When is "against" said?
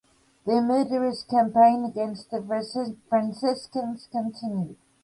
1.85-2.31